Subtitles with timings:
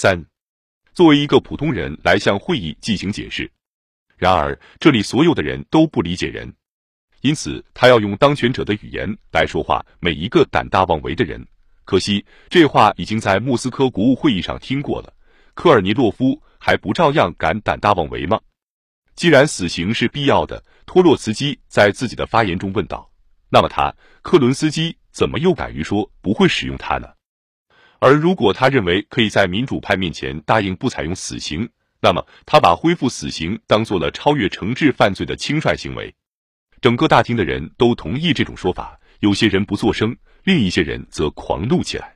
[0.00, 0.26] 三，
[0.94, 3.50] 作为一个普通人来向会议进行解释。
[4.16, 6.54] 然而，这里所有的人都不理解人，
[7.20, 9.84] 因此他要用当权者的语言来说话。
[9.98, 11.44] 每一个胆大妄为的人，
[11.84, 15.12] 可惜这话已经在莫斯科国务会议上听过了。
[15.54, 18.40] 科尔尼洛夫还不照样敢胆大妄为吗？
[19.16, 23.10] 既然死刑是必要的，托洛茨基在自己的发言中问道，
[23.50, 23.92] 那么他
[24.22, 27.08] 克伦斯基怎么又敢于说不会使用它呢？
[28.00, 31.68] 而如果他认为可以在民主派面前答应不采用死刑，
[32.00, 36.14] 那么他把恢复死刑当做了超越惩治犯罪的轻率行为。
[36.80, 42.14] 整个大厅的人都同意这种说法，有些人不作声，另一些人则狂怒起来。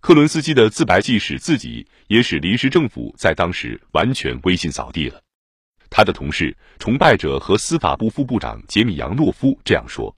[0.00, 5.22] 克伦斯基的自白既使自己，也使临时政府在当时完全威信扫地了。
[5.88, 10.14] 他的同事、崇拜者和司法部副部长杰米扬诺夫这样说。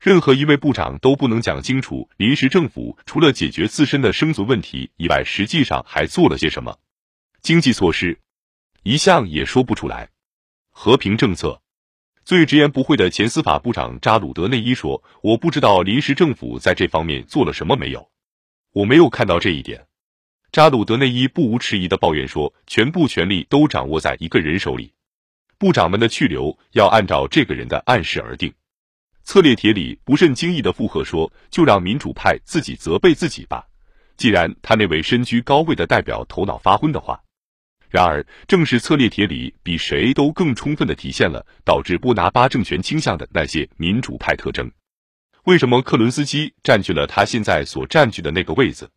[0.00, 6.78] 任何一位部长都不能讲清楚临时政府除了解决自身的生存问题以外，实际上还做了些什么。
[7.42, 8.20] 经济措施
[8.84, 10.10] 一项也说不出来。
[10.70, 11.60] 和平政策，
[12.24, 18.08] 最直言不讳的前司法部长扎鲁德内伊说：“我不知道临时政府在这方面做了什么没有，
[18.72, 19.88] 我没有看到这一点。”
[20.52, 24.92] 扎鲁德内伊不无迟疑的抱怨说：“全部权力都掌握在一个人手里，
[25.58, 28.54] 部长们的去留要按照这个人的暗示而定。”
[29.28, 33.62] 策列铁里不甚惊异的附和说：“就让民主派自己责备自己吧，
[34.16, 37.20] 既然他那位身居高位的代表头脑发昏的话。”
[37.90, 44.72] 然而，正是策列铁里比谁都更充分的体现了导致波拿巴政权倾向的那些民主派特征。
[45.44, 48.90] 为什么克伦斯基占据了他现在所占据的那个位子？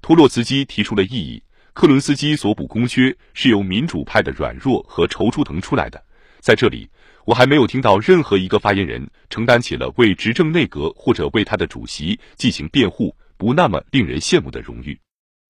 [0.00, 1.42] 托洛茨基提出了异议：
[1.74, 6.02] 克伦斯基所补空缺是由民主派的软弱和踌躇腾出来的。
[6.40, 6.88] 在这里。
[7.26, 14.96] 我还没有听到任何一个发言人承担起了为执政内阁或者为他的主席进行辩护不那么令人羡慕的荣誉。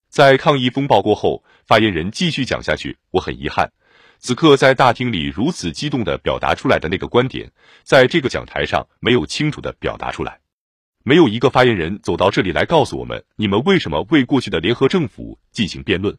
[0.09, 2.97] 在抗议风暴过后，发言人继续讲下去。
[3.11, 3.71] 我很遗憾，
[4.19, 7.53] 此刻在大厅里如此激动的表达出来的那个观点，
[7.83, 10.41] 在这个讲台上没有清楚的表达出来。
[11.05, 16.17] 没有一个发言人走到这里来告诉我们，你们为什么为过去的联合政府进行辩论？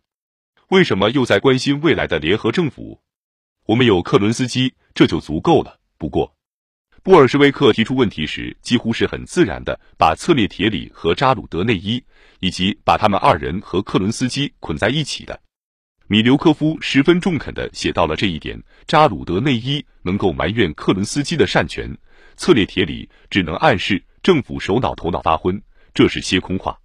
[0.70, 3.02] 为什么又在关心未来的联合政府？
[3.68, 5.78] 我们有克伦斯基，这就足够了。
[5.98, 6.34] 不过，
[7.04, 12.02] 布尔什维克提出问题时，几乎是很自然的把策列铁里和扎鲁德内伊，
[12.40, 15.38] 以及把他们二人和克伦斯基捆在一起的。
[16.08, 18.58] 米留科夫十分中肯的写到了这一点：
[18.88, 21.94] 扎鲁德内伊能够埋怨克伦斯基的擅权，
[22.38, 25.62] 策列铁里只能暗示政府首脑头脑发昏，
[25.94, 26.80] 这是些空话。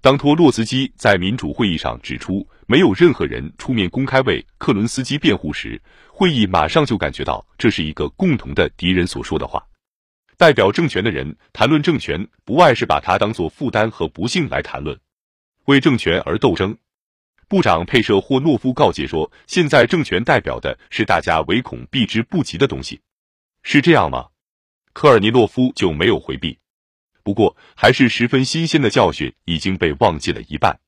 [0.00, 9.64] 当托洛茨基在民主会议上指出没有任何人出面公开为克伦斯基辩护时，会议马上就感觉到这是一个共同的敌人所说的话。
[10.36, 14.98] 代表政权的人谈论政权，不外是把它当做负担和不幸来谈论，
[15.66, 16.76] 为政权而斗争。
[17.48, 23.00] 部长佩舍霍诺夫告诫说：“现在政权代表的是大家唯恐避之不及的东西，
[23.62, 24.26] 是这样吗？”
[24.92, 26.58] 科尔尼洛夫就没有回避。
[27.22, 30.80] 不过，还是十分新鲜的教训已经被忘记了一半。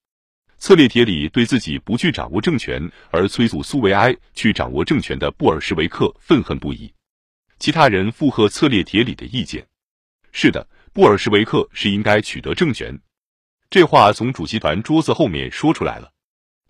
[0.58, 6.92] 策列铁里对自己不去掌握政权而催促苏维埃去掌握政权的布尔什维克愤恨不已。
[7.58, 9.64] 其他人附和策列铁里的意见。
[10.32, 12.98] 是的，布尔什维克是应该取得政权。
[13.70, 16.10] 这话从主席团桌子后面说出来了。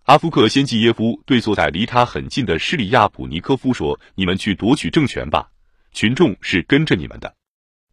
[0.05, 5.51] 阿夫克先季耶夫对坐在离他很近的施里亚普尼科夫说：“你们去夺取政权吧，
[5.93, 7.35] 群众是跟着你们的。”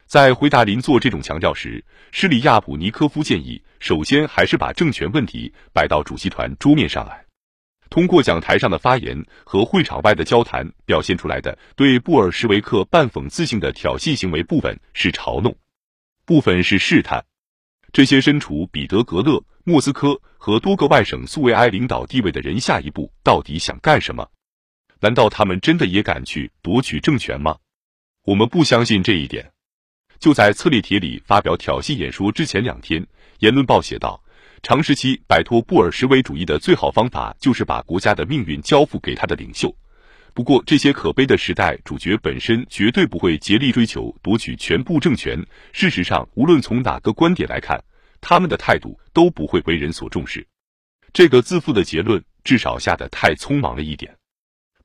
[0.08, 7.26] 在回答邻座这种强调时，施里亚普尼科夫建议，首先还是把政权问题摆到主席团桌面上来。
[7.90, 15.56] 通过讲台上的发言和会场外的交谈表现出来的对布尔什维克半讽刺性的挑衅行为，部分是嘲弄，
[16.26, 17.24] 部分是试探。
[17.94, 24.28] 这些身处彼得格勒、莫斯科和多个外省苏维埃领导地位的人，下一步到底想干什么？
[25.00, 27.58] 难道他们真的也敢去夺取政权吗？
[28.24, 29.52] 我们不相信这一点。
[30.20, 33.02] 就在策列铁里发表挑衅演说之前两天，
[33.40, 34.22] 《言论报》写道
[34.64, 39.76] ：“长时期摆脱布尔什维主义的最好方法，就是把国家的命运交付给他的领袖。
[40.34, 45.42] 不过，这些可悲的时代主角本身绝对不会竭力追求夺取全部政权。
[45.72, 47.82] 事实上，无论从哪个观点来看，
[48.20, 50.46] 他们的态度都不会为人所重视。
[51.14, 54.14] 这个自负的结论至少下得太匆忙了一点。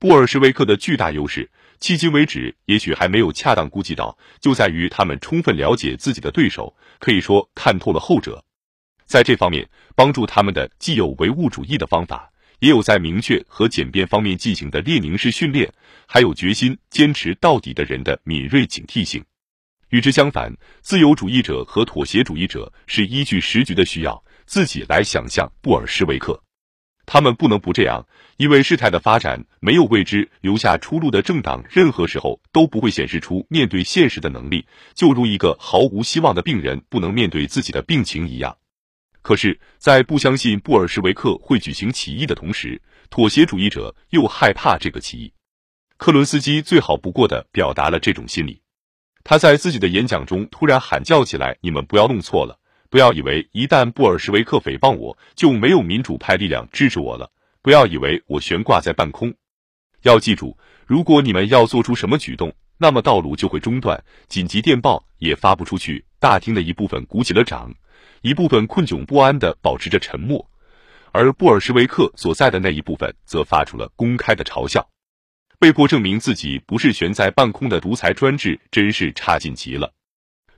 [0.00, 1.48] 布尔什维克的巨大优势。”
[1.80, 8.44] 迄今为止，也许还没有恰当估计到，就在于他们充分了解自己的对手，可以说看透了后者。
[9.06, 15.72] 在这方面，帮助他们的既有唯物主义的方法，也有在明确和简便方面进行的列宁式训练，
[16.06, 19.24] 还有决心坚持到底的人的敏锐警惕性。
[19.88, 26.38] 与之相反，自由主义者和妥协主义者是依据时局的需要，自己来想象布尔什维克。
[27.12, 34.64] 他们不能不这样，因为事态的发展没有为之留下出路的政党，任何时候都不会显示出面对现实的能力，
[34.94, 38.56] 就如一个毫无希望的病人不能面对自己的病情一样。
[39.22, 42.80] 可是，在不相信布尔什维克会举行起义的同时，
[43.10, 45.32] 妥协主义者又害怕这个起义。
[45.96, 48.62] 克伦斯基最好不过的表达了这种心理。
[49.24, 52.58] 他在自己的演讲中突然喊叫起来：“你们不要弄错了。”
[52.90, 57.30] 不要以为一旦布尔什维克诽谤我，就没有民主派力量支持我了。
[57.62, 59.32] 不要以为我悬挂在半空。
[60.02, 66.04] 要记住，如果你们要做出什么举动，那么道路就会中断，紧急电报也发不出去。
[66.18, 67.72] 大厅的一部分鼓起了掌，
[68.22, 70.50] 一部分困窘不安的保持着沉默，
[71.12, 74.84] 而布尔什维克所在的那一部分则发出了公开的嘲笑。
[75.60, 79.92] 被迫证明自己不是悬在半空的独裁专制，真是差劲极了。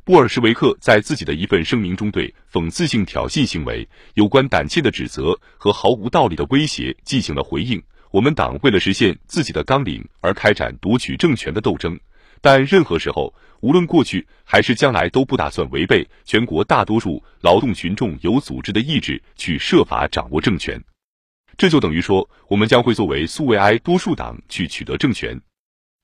[0.04, 7.80] 布尔什维克在自己的一份声明中对讽刺性挑衅行为、有关胆怯的指责和毫无道理的威胁进行了回应。
[8.10, 11.96] 我们党为了实现自己的纲领而开展夺取政权的斗争，
[12.40, 20.82] 但任何时候，无论过去还是将来，都不打算违背全国大多数劳动群众有组织的意志去设法掌握政权。
[21.56, 25.40] 这就等于说，我们将会作为苏维埃多数党去取得政权。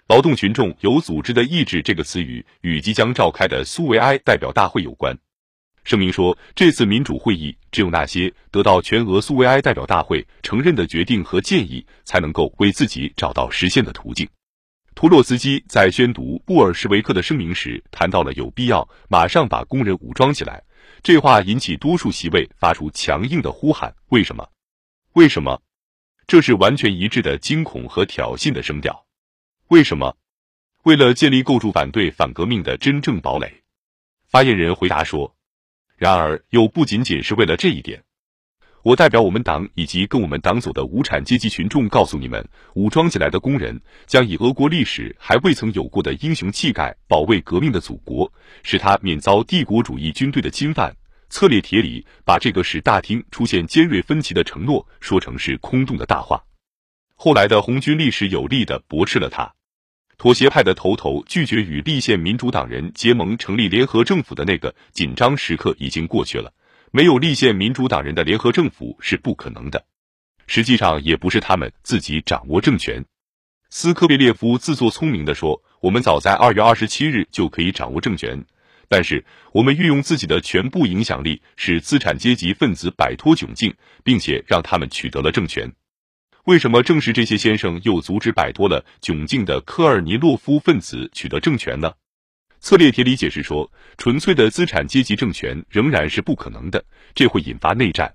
[0.09, 5.15] 劳动群众有组织的意志这个词语与即将召开的苏维埃代表大会有关。
[5.85, 14.27] 声明说，这次民主会议只有那些得到全俄苏维埃代表大会承认的决定和建议，才能够为自己找到实现的途径。
[14.95, 20.63] 托洛茨基在宣读布尔什维克的声明时谈到了有必要马上把工人武装起来，
[21.03, 23.95] 这话引起多数席位发出强硬的呼喊。
[24.09, 24.49] 为什么？
[25.13, 25.61] 为什么？
[26.27, 29.05] 这是完全一致的惊恐和挑衅的声调。
[29.69, 30.17] 为什么？
[30.85, 33.65] 为了建立构筑反对反革命的真正堡垒，
[34.27, 35.37] 发言人回答说。
[35.99, 38.03] 然而，又不仅仅是为了这一点。
[38.83, 48.33] 我代表我们党以及跟我们党走的无产阶级群众，告诉你们：武装起来的工人将以俄国历史还未曾有过的英雄气概保卫革命的祖国，
[48.63, 50.97] 使他免遭帝国主义军队的侵犯。
[51.29, 56.43] 策列铁里把这个使大厅出现尖锐分歧的承诺说成是空洞的大话。
[57.17, 59.53] 后来的红军历史有力的驳斥了他。
[60.19, 66.53] 妥协派的头头拒绝与立宪民主党人结盟成立联合政府的那个紧张时刻已经过去了。
[66.91, 69.85] 没有立宪民主党人的联合政府是不可能的。
[70.49, 73.05] 实际上，也不是他们自己掌握政权。
[73.71, 78.45] 斯科别列夫自作聪明地说：“我们早在二月二十七日就可以掌握政权，
[78.89, 83.73] 但是我们运用自己的全部影响力，使资产阶级分子摆脱窘境，
[84.03, 85.71] 并且让他们取得了政权。”
[86.49, 91.93] 为什么正是这些先生又阻止摆脱了窘境的科尔尼洛夫分子取得政权呢？
[92.59, 96.83] 策列铁里解释说，纯粹的资产阶级政权仍然是不可能的，
[97.15, 98.11] 这会引发内战。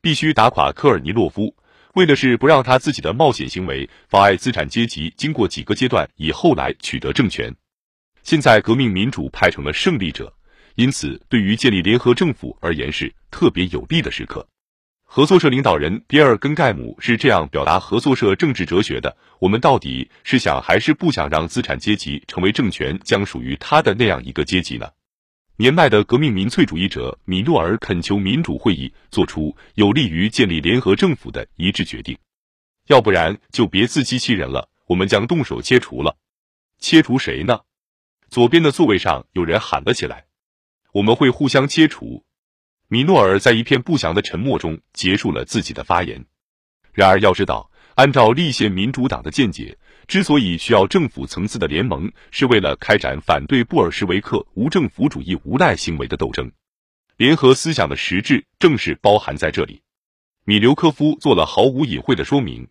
[0.00, 1.52] 必须打垮科尔尼洛夫，
[1.94, 7.52] 为的是不让他自己的冒险行为妨碍资产阶级经过几个阶段以后来取得政权。
[8.22, 10.32] 现在革命民主派成了胜利者，
[10.76, 14.46] 因此对于建立联合政府而言是特别有利的时刻。
[15.08, 24.90] 合作社领导人比尔根盖姆是这样表达合作社政治哲学的：我们到底是想还是不想让资产阶级成为政权将属于他的那样一个阶级呢？
[25.56, 32.18] 年迈的革命民粹主义者米诺尔恳求民主会议做出有利于建立联合政府的一致决定，
[32.88, 34.68] 要不然就别自欺欺人了。
[34.88, 36.16] 我们将动手切除了，
[36.78, 37.60] 切除谁呢？
[38.28, 40.26] 左边的座位上有人喊了起来
[40.92, 42.24] ：“我们会互相切除。”
[42.88, 46.24] 米诺尔在一片不祥的沉默中结束了自己的发言。
[46.92, 49.76] 然而，要知道，按照立宪民主党的见解，
[50.06, 56.52] 之所以需要政府层次的联盟，是为了开展反对布尔什维克无政府主义无赖行为的斗争。
[57.16, 59.82] 联合思想的实质正是包含在这里。
[60.44, 62.68] 米留科夫做了毫无隐晦的说明。